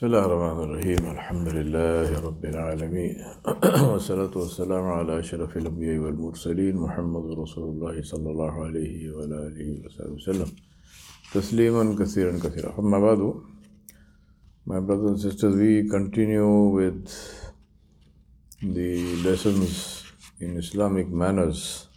[0.00, 1.02] بسم الله الرحمن الرحيم.
[1.16, 3.14] الحمد لله رب العالمين.
[3.92, 10.12] والصلاة والسلام على أشرف الأنبياء والمرسلين محمد رسول الله صلى الله عليه وعلى آله وصحبه
[10.16, 10.48] وسلم.
[11.34, 12.80] تسليما كثيرا كثيرا.
[12.80, 13.20] أما بعد
[14.64, 17.04] My brothers and sisters, we continue with
[18.62, 20.04] the lessons
[20.40, 21.88] in Islamic manners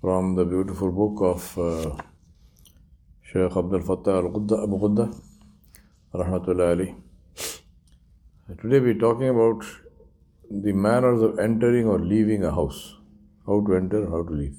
[0.00, 2.02] from the beautiful book of uh,
[3.20, 5.06] Shaykh Abdul Fattah al-Qudda, Abu Qudda,
[6.14, 7.09] Rahmatullah alayhi.
[8.58, 9.64] Today we're talking about
[10.50, 12.96] the manners of entering or leaving a house.
[13.46, 14.56] How to enter, how to leave.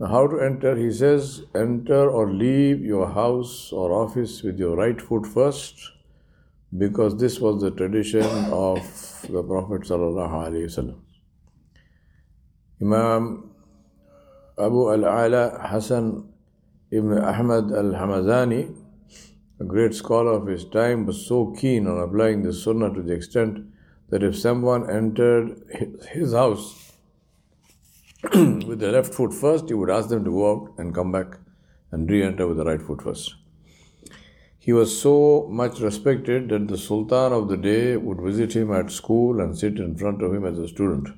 [0.00, 4.74] Now, how to enter, he says, enter or leave your house or office with your
[4.76, 5.78] right foot first,
[6.76, 8.80] because this was the tradition of
[9.30, 9.88] the Prophet.
[12.82, 13.50] Imam
[14.58, 16.28] Abu Al Ala Hassan
[16.90, 18.74] ibn Ahmad al Hamazani,
[19.60, 23.12] a great scholar of his time, was so keen on applying the Sunnah to the
[23.12, 23.66] extent
[24.08, 25.60] that if someone entered
[26.10, 26.92] his house
[28.32, 31.38] with the left foot first, he would ask them to go out and come back
[31.92, 33.34] and re enter with the right foot first.
[34.58, 38.90] He was so much respected that the Sultan of the day would visit him at
[38.90, 41.08] school and sit in front of him as a student.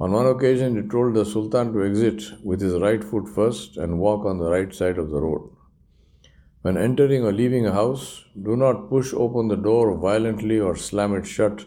[0.00, 4.00] On one occasion, he told the Sultan to exit with his right foot first and
[4.00, 5.48] walk on the right side of the road.
[6.62, 11.14] When entering or leaving a house, do not push open the door violently or slam
[11.14, 11.64] it shut,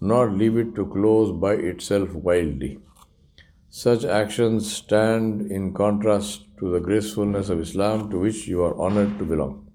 [0.00, 2.80] nor leave it to close by itself wildly.
[3.70, 9.18] Such actions stand in contrast to the gracefulness of Islam to which you are honored
[9.18, 9.70] to belong.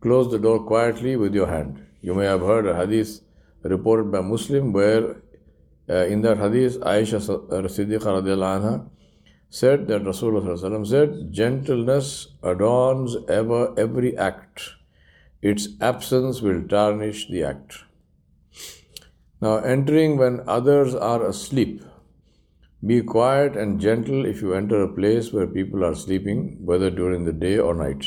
[0.00, 1.84] Close the door quietly with your hand.
[2.00, 3.20] You may have heard a hadith
[3.62, 5.22] reported by Muslim where
[5.88, 8.88] uh, in that hadith Aisha Siddiqa radiallahu anha
[9.50, 14.70] said that Rasulullah said, Gentleness adorns ever every act.
[15.40, 17.84] Its absence will tarnish the act.
[19.40, 21.82] Now, entering when others are asleep.
[22.84, 27.24] Be quiet and gentle if you enter a place where people are sleeping, whether during
[27.24, 28.04] the day or night.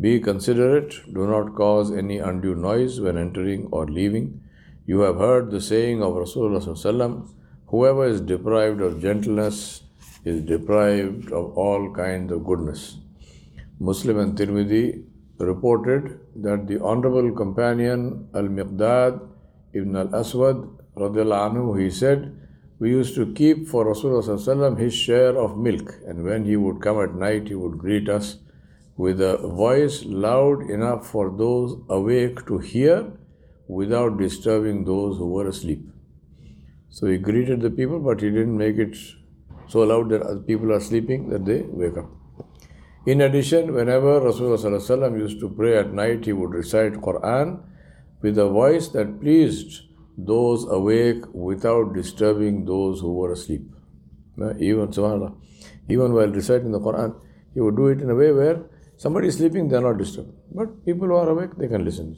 [0.00, 0.94] Be considerate.
[1.12, 4.40] Do not cause any undue noise when entering or leaving.
[4.86, 7.28] You have heard the saying of Rasulullah
[7.66, 9.82] Whoever is deprived of gentleness
[10.30, 12.98] is deprived of all kinds of goodness.
[13.80, 15.04] Muslim and Tirmidhi
[15.38, 19.20] reported that the honorable companion Al Miqdad
[19.72, 22.34] ibn al Aswad anhu, he said,
[22.78, 27.00] We used to keep for Rasulullah his share of milk, and when he would come
[27.00, 28.38] at night, he would greet us
[28.96, 33.12] with a voice loud enough for those awake to hear
[33.68, 35.86] without disturbing those who were asleep.
[36.90, 38.96] So he greeted the people, but he didn't make it
[39.68, 42.06] so loud that people are sleeping that they wake up.
[43.06, 47.60] In addition, whenever Rasulullah used to pray at night, he would recite Quran
[48.20, 49.82] with a voice that pleased
[50.16, 53.62] those awake without disturbing those who were asleep.
[54.58, 55.34] Even subhanAllah,
[55.88, 57.14] even while reciting the Quran,
[57.54, 58.64] he would do it in a way where
[58.96, 60.32] somebody is sleeping, they are not disturbed.
[60.52, 62.16] But people who are awake, they can listen.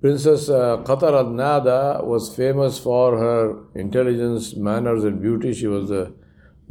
[0.00, 5.52] Princess uh, Qatr al Nada was famous for her intelligence, manners, and beauty.
[5.52, 6.14] She was the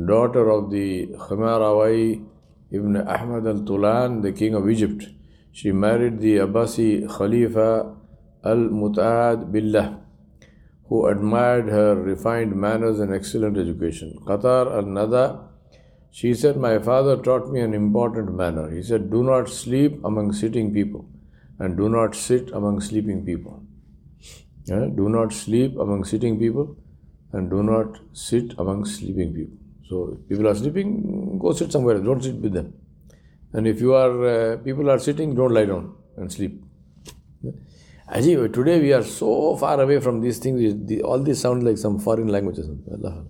[0.05, 2.25] daughter of the Khumarawayh
[2.71, 5.09] ibn Ahmad al Tulun, the king of Egypt.
[5.51, 7.97] She married the Abbasi Khalifa
[8.45, 9.99] al Mu'tadid Billah,
[10.87, 14.17] who admired her refined manners and excellent education.
[14.25, 15.49] Qatr al Nada,
[16.11, 18.73] she said, My father taught me an important manner.
[18.73, 21.09] He said, Do not sleep among sitting people
[21.59, 23.63] and do not sit among sleeping people.
[24.65, 24.87] Yeah?
[24.95, 26.75] Do not sleep among sitting people
[27.33, 29.57] and do not sit among sleeping people.
[29.89, 32.73] So, people are sleeping, go sit somewhere, don't sit with them.
[33.53, 36.61] And if you are, uh, people are sitting, don't lie down and sleep.
[38.09, 41.99] Ajib, today we are so far away from these things, all these sound like some
[41.99, 42.69] foreign languages.
[42.91, 43.25] Allah.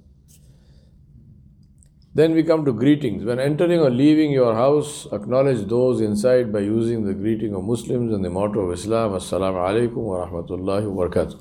[2.17, 3.23] Then we come to greetings.
[3.23, 8.11] When entering or leaving your house, acknowledge those inside by using the greeting of Muslims
[8.11, 11.39] and the motto of Islam, Assalamu alaikum wa rahmatullahi wa barakatuh.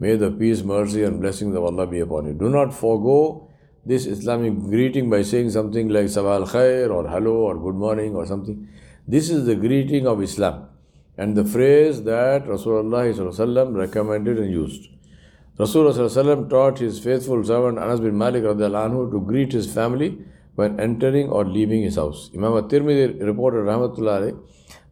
[0.00, 2.32] May the peace, mercy, and blessings of Allah be upon you.
[2.32, 3.48] Do not forego
[3.86, 8.26] this Islamic greeting by saying something like Sabah Khair or hello or good morning or
[8.26, 8.66] something.
[9.06, 10.66] This is the greeting of Islam
[11.16, 14.88] and the phrase that Rasulullah recommended and used.
[15.58, 20.18] Rasulullah taught his faithful servant Anas bin Malik anhu to greet his family
[20.56, 22.30] when entering or leaving his house.
[22.34, 24.38] Imam at-Tirmidhi reported Rahmatullah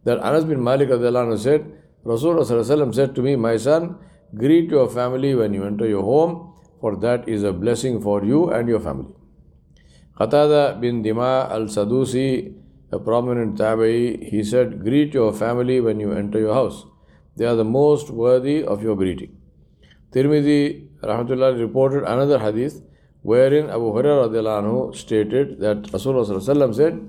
[0.05, 1.65] that Anas bin Malik anhu said,
[2.05, 3.97] Rasulullah said to me, My son,
[4.35, 8.49] greet your family when you enter your home, for that is a blessing for you
[8.49, 9.13] and your family.
[10.17, 12.63] Qatada bin Di'ama al-Sadusi
[12.93, 16.85] a prominent tabi'i, he said, Greet your family when you enter your house.
[17.35, 19.35] They are the most worthy of your greeting.
[20.13, 22.81] Tirmidhi rahmatullah reported another hadith
[23.23, 26.99] wherein Abu Hurairah stated that Rasulullah said,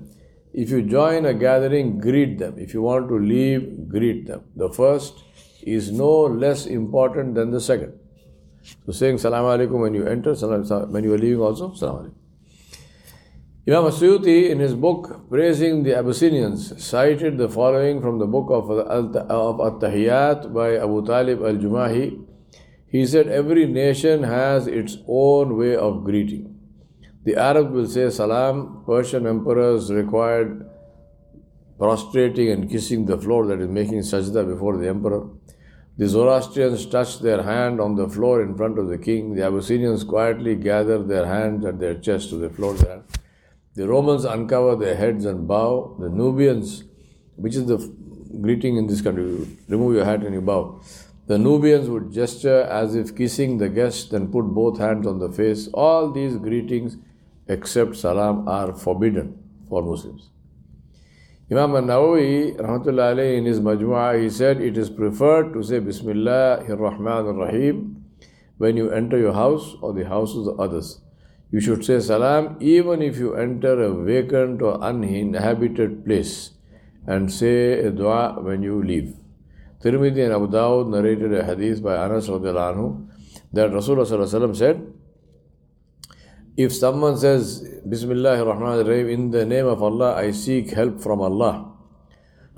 [0.53, 2.55] If you join a gathering, greet them.
[2.57, 4.43] If you want to leave, greet them.
[4.55, 5.23] The first
[5.61, 7.99] is no less important than the second.
[8.85, 12.13] So saying Salam Alaikum when you enter, salam, when you are leaving also, Salam Alaikum.
[13.67, 18.69] Imam Suyuti in his book praising the Abyssinians cited the following from the book of,
[18.69, 22.34] of At-Tahiyat by Abu Talib al-Jumahi.
[22.95, 26.43] He said, every nation has its own way of greeting.
[27.25, 30.65] The Arab will say salam, Persian emperors required
[31.77, 35.27] prostrating and kissing the floor, that is making sajda before the emperor.
[35.97, 39.35] The Zoroastrians touched their hand on the floor in front of the king.
[39.35, 42.75] The Abyssinians quietly gathered their hands at their chest to the floor.
[42.75, 43.01] There.
[43.73, 45.97] The Romans uncover their heads and bow.
[45.99, 46.85] The Nubians,
[47.35, 47.77] which is the
[48.41, 50.81] greeting in this country, remove your hat and you bow.
[51.27, 55.31] The Nubians would gesture as if kissing the guest, then put both hands on the
[55.31, 55.67] face.
[55.73, 56.97] All these greetings,
[57.47, 60.29] except salam, are forbidden for Muslims.
[61.51, 67.27] Imam al-Nawawi, rahmatullahi in his Majmu'ah, he said it is preferred to say Bismillah ar-Rahman
[67.27, 68.03] ar-Rahim
[68.57, 71.01] when you enter your house or the houses of others.
[71.51, 76.51] You should say Salam even if you enter a vacant or uninhabited place
[77.05, 79.15] and say a dua when you leave.
[79.81, 83.07] Tirmidhi and Abu Dawud narrated a hadith by Anas anhu
[83.53, 84.81] that Rasulullah said,
[86.57, 91.21] if someone says Bismillah ar-Rahman rahim in the name of Allah, I seek help from
[91.21, 91.73] Allah.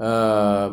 [0.00, 0.70] uh,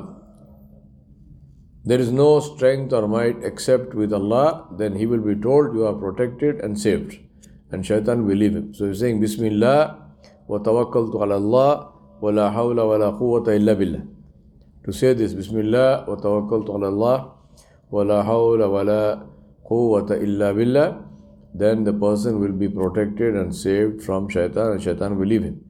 [1.83, 5.85] there is no strength or might except with Allah, then he will be told you
[5.85, 7.17] are protected and saved.
[7.71, 8.73] And shaitan will leave him.
[8.73, 9.97] So he's saying Bismillah
[10.47, 11.91] wa tawakkaltu ala Allah
[12.21, 14.20] wa la hawla wa la quwwata illa billah.
[14.85, 17.31] To say this, Bismillah wa tawakkaltu ala Allah
[17.91, 19.19] wa la hawla wa la
[19.69, 21.11] quwwata illa billah
[21.53, 25.63] then the person will be protected and saved from shaitan and shaitan will leave him.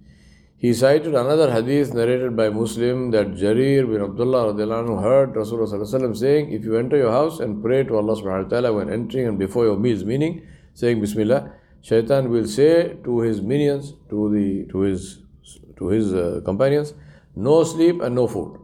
[0.57, 6.51] He cited another hadith narrated by Muslim that Jarir bin Abdullah anhu heard Rasulullah saying,
[6.51, 9.39] If you enter your house and pray to Allah subhanahu wa ta'ala when entering and
[9.39, 14.81] before your meals, meaning saying Bismillah, Shaitan will say to his minions, to the to
[14.81, 15.23] his
[15.77, 16.93] to his uh, companions,
[17.35, 18.60] no sleep and no food.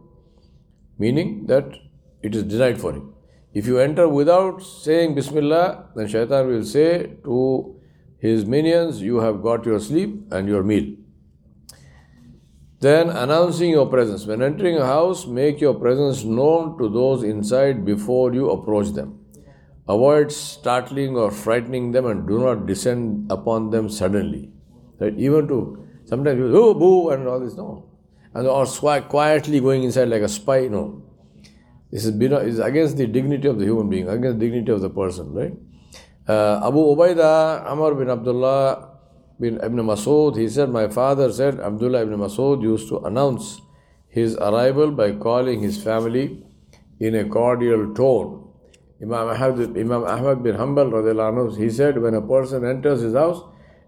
[0.98, 1.76] Meaning that
[2.22, 3.12] it is denied for him.
[3.54, 7.80] If you enter without saying Bismillah, then shaitan will say to
[8.18, 10.94] his minions, You have got your sleep and your meal.
[12.80, 14.26] Then announcing your presence.
[14.26, 19.24] When entering a house, make your presence known to those inside before you approach them.
[19.88, 24.52] Avoid startling or frightening them and do not descend upon them suddenly.
[25.00, 25.14] Right?
[25.18, 27.88] Even to sometimes you oh boo and all this, no.
[28.34, 31.02] And or quietly going inside like a spy, no.
[31.90, 34.90] This is, is against the dignity of the human being, against the dignity of the
[34.90, 35.52] person, right?
[36.28, 38.98] Uh, Abu Ubaidah Amr bin Abdullah
[39.40, 43.62] bin Ibn Masud, he said, My father said Abdullah ibn Masud used to announce
[44.08, 46.44] his arrival by calling his family
[47.00, 48.44] in a cordial tone.
[49.00, 53.42] Imam Ahmad, Imam Ahmad bin Hanbal, he said, when a person enters his house,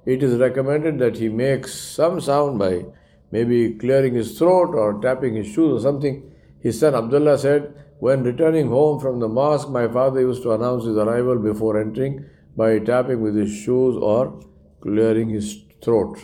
[0.07, 2.85] it is recommended that he makes some sound by
[3.31, 6.33] maybe clearing his throat or tapping his shoes or something.
[6.61, 10.85] His son Abdullah said, when returning home from the mosque, my father used to announce
[10.85, 12.25] his arrival before entering
[12.57, 14.41] by tapping with his shoes or
[14.81, 16.19] clearing his throat.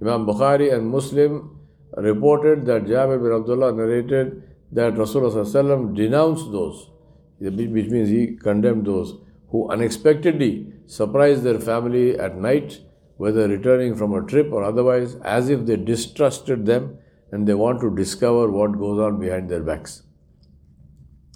[0.00, 1.58] Imam Bukhari and Muslim
[1.96, 4.42] reported that Jabir bin Abdullah narrated
[4.72, 6.90] that Rasulullah denounced those,
[7.38, 9.16] which means he condemned those
[9.48, 12.80] who unexpectedly surprise their family at night,
[13.16, 16.98] whether returning from a trip or otherwise, as if they distrusted them
[17.32, 20.02] and they want to discover what goes on behind their backs.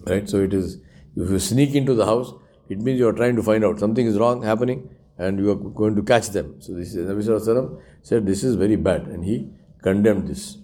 [0.06, 0.28] Right?
[0.28, 0.76] So it is,
[1.16, 2.32] if you sneak into the house,
[2.68, 5.56] it means you are trying to find out something is wrong happening and you are
[5.56, 6.60] going to catch them.
[6.60, 9.50] So this is, Nabi Sallallahu said this is very bad and he
[9.82, 10.56] condemned this.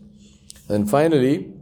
[0.69, 1.53] And finally,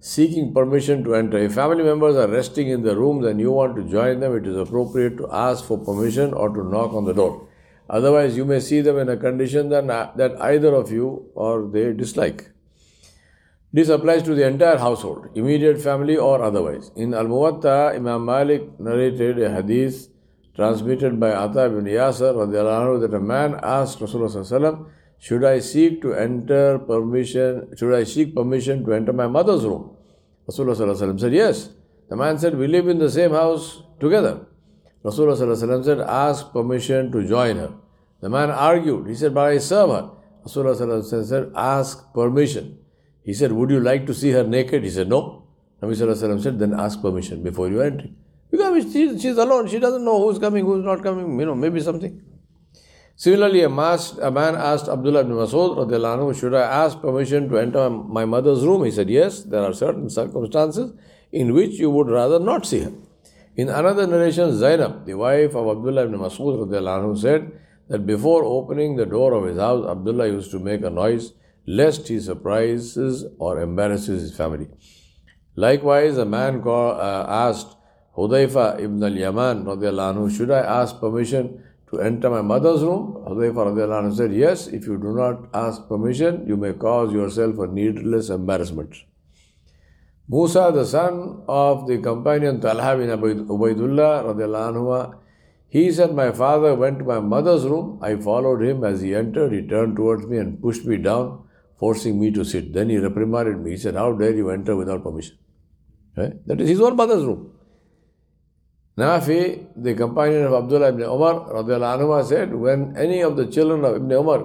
[0.00, 1.38] seeking permission to enter.
[1.38, 4.46] If family members are resting in the rooms and you want to join them, it
[4.46, 7.48] is appropriate to ask for permission or to knock on the door.
[7.88, 11.92] Otherwise, you may see them in a condition that, that either of you or they
[11.92, 12.50] dislike.
[13.72, 16.90] This applies to the entire household, immediate family or otherwise.
[16.96, 20.08] In Al Muwatta, Imam Malik narrated a hadith
[20.54, 24.86] transmitted by Atta ibn Yasir anhu, that a man asked Rasulullah
[25.18, 29.96] should I seek to enter permission, should I seek permission to enter my mother's room?
[30.48, 31.70] Rasulullah said, Yes.
[32.10, 34.46] The man said, We live in the same house together.
[35.04, 37.74] Rasulullah said, Ask permission to join her.
[38.20, 39.06] The man argued.
[39.06, 40.10] He said, But I serve her.
[40.46, 42.78] Rasulullah said, Ask permission.
[43.22, 44.82] He said, Would you like to see her naked?
[44.82, 45.46] He said, No.
[45.82, 48.08] Nabi said, Then ask permission before you enter.
[48.50, 51.80] Because she, she's alone, she doesn't know who's coming, who's not coming, you know, maybe
[51.80, 52.22] something.
[53.16, 57.90] Similarly, a, mas- a man asked Abdullah ibn Masud, Should I ask permission to enter
[57.90, 58.84] my mother's room?
[58.84, 60.92] He said, Yes, there are certain circumstances
[61.32, 62.92] in which you would rather not see her.
[63.56, 67.52] In another narration, Zainab, the wife of Abdullah ibn Masud, said
[67.88, 71.34] that before opening the door of his house, Abdullah used to make a noise
[71.64, 74.68] lest he surprises or embarrasses his family.
[75.54, 77.76] Likewise, a man uh, asked
[78.16, 83.24] Hudayfa ibn al-Yaman, should I ask permission to enter my mother's room?
[83.28, 88.30] Hudayfa said, Yes, if you do not ask permission, you may cause yourself a needless
[88.30, 88.96] embarrassment.
[90.28, 95.14] Musa, the son of the companion Talha bin Ubaidullah, anhu,
[95.68, 97.98] he said, My father went to my mother's room.
[98.00, 98.84] I followed him.
[98.84, 101.42] As he entered, he turned towards me and pushed me down,
[101.78, 102.72] forcing me to sit.
[102.72, 103.72] Then he reprimanded me.
[103.72, 105.36] He said, How dare you enter without permission?
[106.14, 107.50] That is his own mother's room.
[108.96, 113.96] Nafi, the companion of Abdullah ibn Umar, anhu, said, when any of the children of
[113.96, 114.38] Ibn Umar,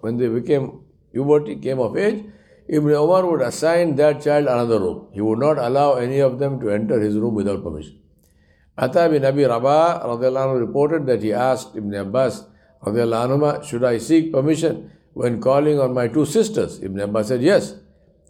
[0.00, 2.24] when they became puberty, came of age,
[2.68, 5.08] Ibn Umar would assign that child another room.
[5.12, 8.00] He would not allow any of them to enter his room without permission.
[8.76, 10.02] Ata bin Abi Rabah
[10.58, 12.44] reported that he asked Ibn Abbas,
[13.64, 16.82] should I seek permission when calling on my two sisters?
[16.82, 17.76] Ibn Abbas said, yes.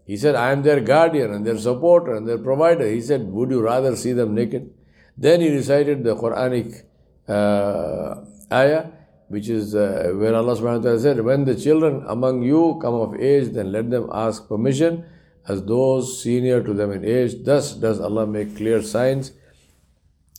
[0.06, 2.86] He said, I am their guardian and their supporter and their provider.
[2.86, 4.72] He said, would you rather see them naked?
[5.16, 6.84] Then he recited the Quranic
[7.26, 8.90] uh, ayah,
[9.28, 12.94] which is uh, where Allah subhanahu wa ta'ala said, When the children among you come
[12.94, 15.04] of age, then let them ask permission
[15.48, 17.42] as those senior to them in age.
[17.42, 19.32] Thus does Allah make clear signs.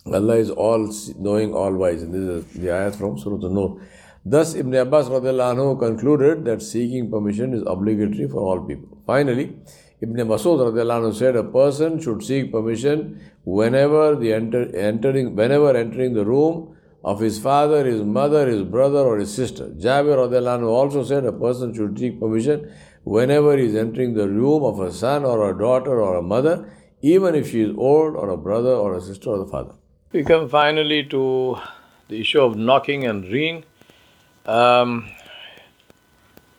[0.06, 2.01] Allah is all knowing, all wise.
[2.01, 3.82] And this is the ayat from Surah An-Nur.
[4.25, 8.98] Thus, Ibn Abbas anhu concluded that seeking permission is obligatory for all people.
[9.06, 9.56] Finally,
[10.01, 16.25] Ibn Masud said a person should seek permission whenever the enter, entering whenever entering the
[16.25, 19.70] room of his father, his mother, his brother, or his sister.
[19.70, 20.18] Jabir
[20.68, 22.72] also said a person should seek permission
[23.04, 26.70] whenever he is entering the room of a son or a daughter or a mother,
[27.01, 29.74] even if she is old or a brother or a sister or the father.
[30.12, 31.58] We come finally to
[32.08, 33.63] the issue of knocking and ringing.
[34.46, 35.10] Um,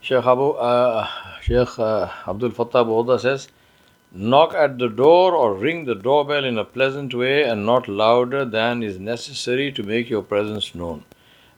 [0.00, 1.08] Sheikh Abu, uh,
[1.42, 3.48] Sheikh uh, Abdul Fattah Boda says,
[4.12, 8.44] knock at the door or ring the doorbell in a pleasant way and not louder
[8.44, 11.04] than is necessary to make your presence known.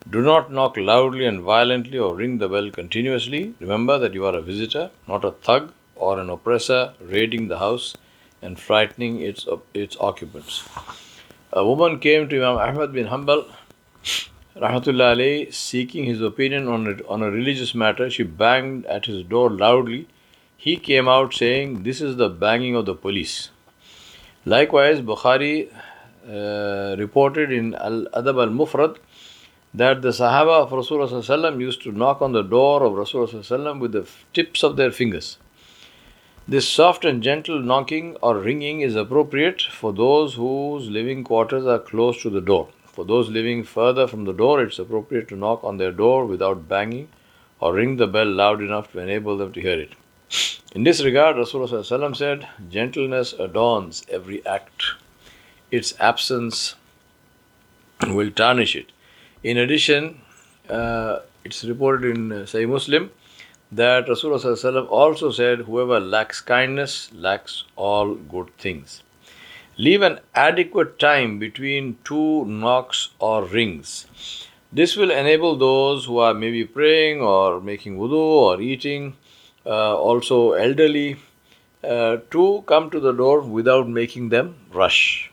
[0.08, 3.54] Do not knock loudly and violently or ring the bell continuously.
[3.60, 7.94] Remember that you are a visitor, not a thug or an oppressor raiding the house
[8.42, 10.68] and frightening its, its occupants.
[11.52, 13.44] A woman came to Imam Ahmad bin Hanbal
[14.56, 19.50] Rahmatullah seeking his opinion on a, on a religious matter, she banged at his door
[19.50, 20.08] loudly.
[20.62, 23.48] He came out saying, This is the banging of the police.
[24.44, 25.68] Likewise, Bukhari
[26.28, 28.98] uh, reported in Al Adab al Mufrad
[29.72, 34.06] that the Sahaba of Rasulullah used to knock on the door of Rasulullah with the
[34.34, 35.38] tips of their fingers.
[36.46, 41.78] This soft and gentle knocking or ringing is appropriate for those whose living quarters are
[41.78, 42.68] close to the door.
[42.84, 46.68] For those living further from the door, it's appropriate to knock on their door without
[46.68, 47.08] banging
[47.60, 49.94] or ring the bell loud enough to enable them to hear it.
[50.72, 54.82] In this regard, Rasulullah said, Gentleness adorns every act,
[55.70, 56.76] its absence
[58.06, 58.92] will tarnish it.
[59.42, 60.20] In addition,
[60.68, 63.10] uh, it's reported in Sahih Muslim
[63.72, 69.02] that Rasulullah also said, Whoever lacks kindness lacks all good things.
[69.76, 74.06] Leave an adequate time between two knocks or rings.
[74.72, 79.19] This will enable those who are maybe praying or making wudu or eating, uh,
[79.66, 81.16] also elderly,
[81.82, 85.30] uh, to come to the door without making them rush.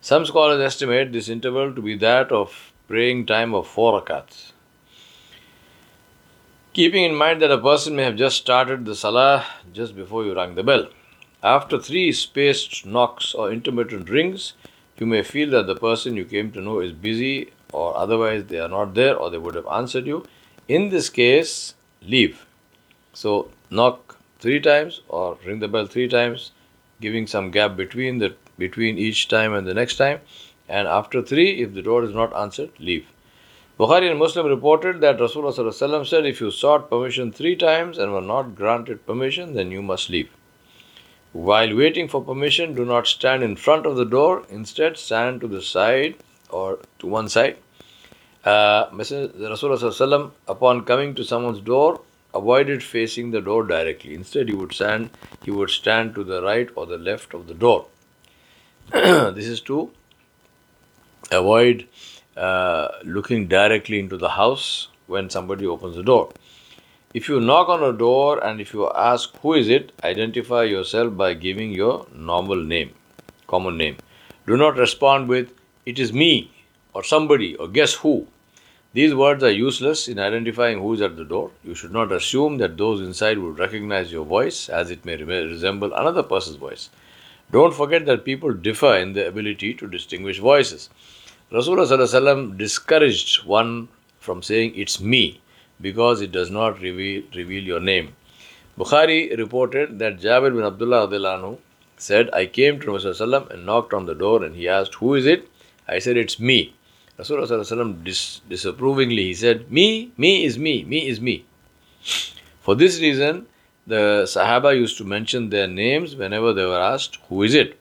[0.00, 4.52] Some scholars estimate this interval to be that of praying time of four rakats.
[6.72, 10.34] Keeping in mind that a person may have just started the salah just before you
[10.34, 10.88] rang the bell.
[11.42, 14.54] After three spaced knocks or intermittent rings,
[14.98, 18.58] you may feel that the person you came to know is busy or otherwise they
[18.58, 20.26] are not there or they would have answered you.
[20.68, 22.43] In this case, leave.
[23.14, 26.50] So, knock three times or ring the bell three times,
[27.00, 30.20] giving some gap between the between each time and the next time.
[30.68, 33.06] And after three, if the door is not answered, leave.
[33.78, 38.20] Bukhari and Muslim reported that Rasulullah said, If you sought permission three times and were
[38.20, 40.30] not granted permission, then you must leave.
[41.32, 44.44] While waiting for permission, do not stand in front of the door.
[44.48, 46.14] Instead, stand to the side
[46.50, 47.56] or to one side.
[48.44, 52.00] Uh, Rasulullah upon coming to someone's door,
[52.34, 54.14] avoided facing the door directly.
[54.14, 55.10] Instead, he would stand,
[55.44, 57.86] he would stand to the right or the left of the door.
[58.92, 59.90] this is to
[61.30, 61.86] avoid
[62.36, 66.32] uh, looking directly into the house when somebody opens the door.
[67.14, 71.16] If you knock on a door and if you ask who is it, identify yourself
[71.16, 72.92] by giving your normal name,
[73.46, 73.98] common name.
[74.46, 75.52] Do not respond with
[75.86, 76.50] it is me
[76.92, 78.26] or somebody or guess who.
[78.94, 81.50] These words are useless in identifying who is at the door.
[81.64, 85.92] You should not assume that those inside would recognize your voice as it may resemble
[85.92, 86.90] another person's voice.
[87.50, 90.90] Don't forget that people differ in their ability to distinguish voices.
[91.50, 93.88] Rasulullah discouraged one
[94.20, 95.40] from saying it's me
[95.80, 98.14] because it does not reveal, reveal your name.
[98.78, 101.58] Bukhari reported that Jabir bin Abdullah anhu
[101.96, 105.26] said, I came to Rasulullah and knocked on the door and he asked, Who is
[105.26, 105.48] it?
[105.88, 106.74] I said, It's me.
[107.18, 111.44] Rasulullah dis- disapprovingly he said, Me, me is me, me is me.
[112.60, 113.46] For this reason,
[113.86, 117.78] the Sahaba used to mention their names whenever they were asked, Who is it?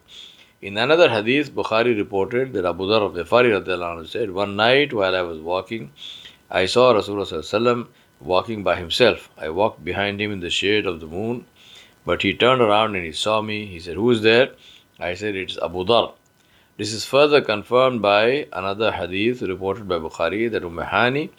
[0.61, 5.21] In another hadith, Bukhari reported that Abu Dhar of Ghifari said, One night while I
[5.21, 5.91] was walking,
[6.51, 7.87] I saw Rasulullah
[8.21, 9.29] walking by himself.
[9.37, 11.45] I walked behind him in the shade of the moon,
[12.05, 13.65] but he turned around and he saw me.
[13.65, 14.51] He said, Who is there?
[14.99, 16.13] I said, It's Abu Dhar.
[16.75, 21.29] This is further confirmed by another hadith reported by Bukhari that Umm Hani,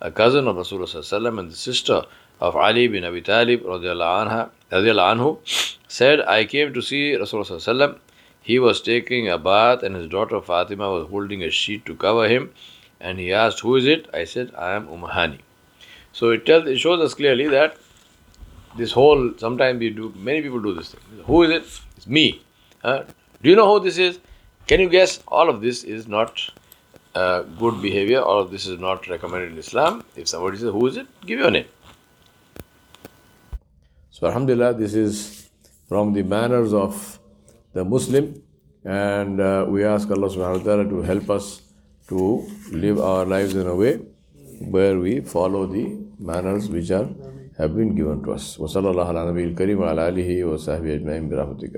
[0.00, 2.02] a cousin of Rasulullah and the sister
[2.40, 5.38] of Ali bin Abi Talib anhu,
[5.88, 7.98] said, I came to see Rasulullah.
[8.40, 12.28] He was taking a bath and his daughter Fatima was holding a sheet to cover
[12.28, 12.52] him
[13.00, 14.06] and he asked, Who is it?
[14.14, 15.40] I said, I am Umahani.
[16.12, 17.76] So it tells it shows us clearly that
[18.78, 21.00] this whole sometimes we do many people do this thing.
[21.24, 21.80] Who is it?
[21.96, 22.40] It's me.
[22.84, 23.04] Do
[23.42, 24.20] you know who this is?
[24.67, 25.21] Can you guess?
[25.27, 26.41] All of this is not
[27.15, 28.21] uh, good behavior.
[28.21, 30.03] All of this is not recommended in Islam.
[30.15, 31.07] If somebody says, Who is it?
[31.25, 31.65] Give your name.
[34.11, 35.49] So, Alhamdulillah, this is
[35.89, 37.19] from the manners of
[37.73, 38.41] the Muslim,
[38.85, 41.61] and uh, we ask Allah subhanahu wa ta'ala to help us
[42.09, 43.95] to live our lives in a way
[44.59, 47.09] where we follow the manners which are
[47.57, 48.57] have been given to us.
[48.57, 51.75] وصلى الله على نبي الكريم وعلى آله وصحبه أجمعين برحمتك